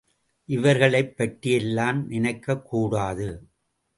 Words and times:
இவர்களைப் 0.45 1.17
பற்றியெல்லாம் 1.17 2.07
நினைக்கக் 2.07 2.65
கூடாது. 2.65 3.47